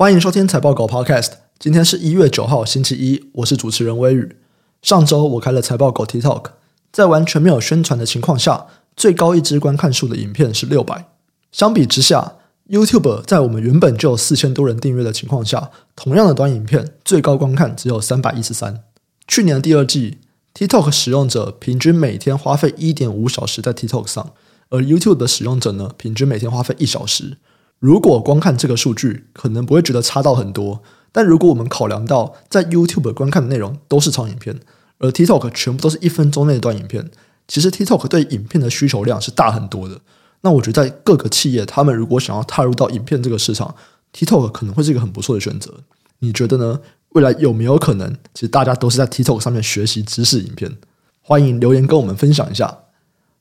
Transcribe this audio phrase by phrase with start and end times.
[0.00, 1.32] 欢迎收听财报狗 Podcast。
[1.58, 4.34] 今天是一月九号，星期一，我是主持人威宇。
[4.80, 6.52] 上周我开了财报狗 TikTok，
[6.90, 8.66] 在完全没有宣传的情况下，
[8.96, 11.10] 最高一支观看数的影片是六百。
[11.52, 12.36] 相比之下
[12.70, 18.82] ，YouTube 在我们原本就有四千多人订阅的情况下，同样的短影片最高观看只有三百一十三。
[19.28, 20.16] 去年第二季
[20.54, 24.32] ，TikTok 使用者平均每天花费一点五小时在 TikTok 上，
[24.70, 27.36] 而 YouTube 的使用者呢，平均每天花费一小时。
[27.80, 30.82] 如果光看这个数据，可能不会觉得差到很多。
[31.12, 34.60] 但如果我们考量到在 YouTube 观看的内容都是长影片，
[34.98, 37.10] 而 TikTok 全部都是一分钟内的短影片，
[37.48, 39.98] 其实 TikTok 对影片的需求量是大很多的。
[40.42, 43.74] 那我觉得在各个企业，他们如果想要踏入到影片这个市场
[44.12, 45.72] ，TikTok 可能会是一个很不错的选择。
[46.18, 46.80] 你觉得呢？
[47.10, 50.76] 未来有没有可能，其实大家都是在 TikTok 上面学习知识影片？
[51.22, 52.78] 欢迎留言跟我们分享一下。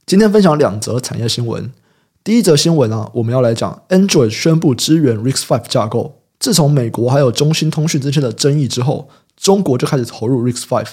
[0.08, 1.72] 今天分享两则产业新闻。
[2.22, 6.22] 第一则新闻啊，我们要来讲 Android 宣布支援 RISC-V 架构。
[6.38, 10.86] 自从美国还有中兴通讯之间的争议之后，中国就开始投入 RISC-V，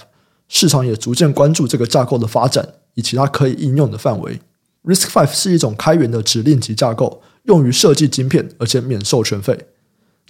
[0.49, 4.41] 市场也逐渐关注这个架构的发展以及它可以应用的范围。
[4.85, 9.67] RISC-V 是一种开源的指令集架构，用于设计晶片，而且免授权费。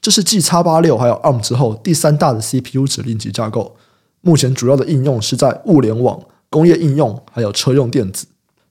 [0.00, 3.76] 这是继 X86 还有 ARM 之后第三大的 CPU 指令集架构。
[4.22, 8.26] 目前主要的应用是在物联网、工业应用还有车用电子。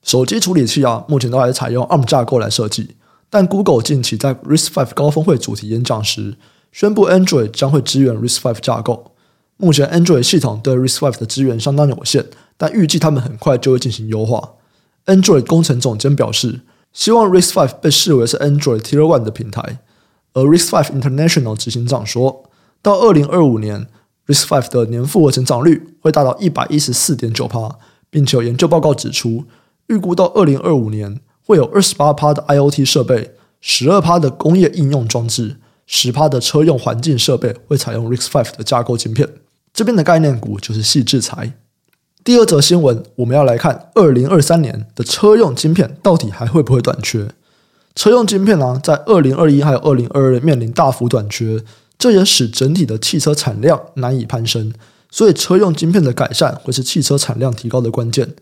[0.06, 2.94] 手机处理器啊，目前都还是采用 ARM 架构来设计，
[3.28, 6.36] 但 Google 近期在 RISC-V 高峰会主题演讲时，
[6.70, 9.10] 宣布 Android 将会支援 RISC-V 架构。
[9.56, 12.24] 目前 Android 系统对 RISC-V 的支援相当有限，
[12.56, 14.52] 但预计他们很快就会进行优化。
[15.06, 16.60] Android 工程总监表示，
[16.92, 19.80] 希望 RISC-V 被视为是 Android Tier One 的平台。
[20.34, 22.44] 而 RISC-V International 执行长说，
[22.80, 23.88] 到二零二五年
[24.28, 27.76] ，RISC-V 的年复合成长率会达到一百一十四点九趴，
[28.08, 29.42] 并且有研究报告指出。
[29.88, 35.56] 预估到二零二五年，会有二十八趴的 IoT 设备，十二趴的工业应用装置，
[35.86, 39.28] 十趴的车用环境设备会采用 RISC-V 的架构晶片。
[39.72, 41.52] 这边的概念股就是细制材。
[42.24, 47.28] 第二则新闻，我们要来看二零二三年的车用晶片到底还会不会短缺？
[47.94, 51.62] 车用晶片呢、在二零二一还有二零二二面临大幅短缺，
[51.96, 54.72] 这也使整体的汽车产量难以攀升。
[55.10, 58.34] 所以，车用晶片的改善会是汽车产量提高的关键。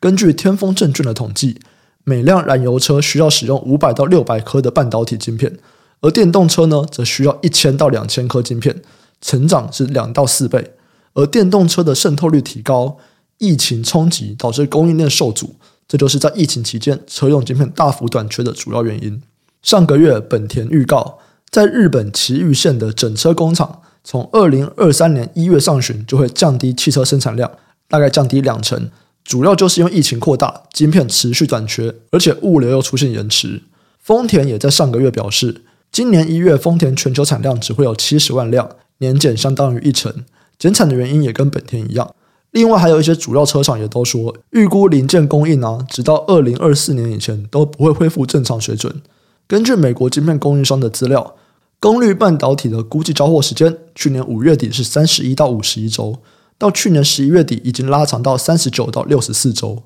[0.00, 1.60] 根据天风证券的统计，
[2.04, 5.58] 每辆燃油车需要使用五百到六百颗的半导体晶片，
[6.00, 8.80] 而电动车呢，则需要一千到两千颗晶片，
[9.20, 10.72] 成长是两到四倍。
[11.12, 12.96] 而电动车的渗透率提高，
[13.36, 15.54] 疫情冲击导致供应链受阻，
[15.86, 19.20] 这就是在疫情期间车用晶片大幅短缺的主要原因。
[19.60, 21.18] 上个月，本田预告，
[21.50, 27.50] 在日本埼玉县的整车工厂，从二零二三年一月上旬就会降低汽车生产量，
[27.86, 28.90] 大概降低两成。
[29.30, 33.62] 主要就是因为疫情扩大，晶片持续短缺，而且物流又出现延迟。
[34.00, 40.12] 丰田也在上个月表示，今年一月丰田全球产量只会有七十万辆，年减相当于一成。
[40.58, 42.12] 减产的原因也跟本田一样。
[42.50, 49.00] 另外还有一些主要车厂也都说，预估零件供应啊，直到二零二四年以前都不会恢复正常水准。
[49.46, 51.36] 根据美国晶片供应商的资料，
[51.78, 56.18] 功率半导体的估计交货时间，去年五月底是三十一到五十一周。
[56.60, 59.84] 到去年十一月底，已经拉长到三十九到六十四周。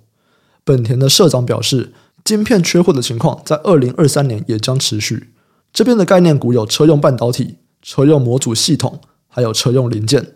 [0.65, 1.93] 本田的社长表示，
[2.25, 5.31] 晶片缺货的情况在二零二三年也将持续。
[5.73, 8.99] 这边的概念股有车用半导体、车用模组系统，
[9.29, 10.33] 还有车用零件。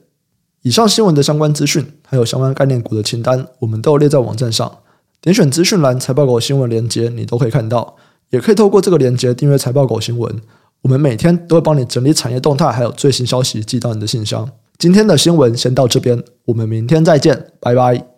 [0.62, 4.78] 以上新闻的相关资讯，还有相关概念股的清单，我们都有列在网站上。
[5.21, 7.97] 点选资讯栏财报狗新闻连接，你都可以看到。
[8.31, 10.41] 也可以透过这个连接订阅财报狗新闻。
[10.82, 14.48] 我们每天都会帮你整理产业动态，还有最新消息寄到你的信箱。
[14.78, 18.17] 今天的新闻先到这边，我们明天再见，拜拜。